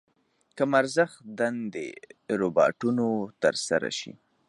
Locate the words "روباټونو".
2.39-3.07